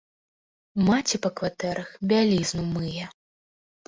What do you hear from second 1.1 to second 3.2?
па кватэрах бялізну мые.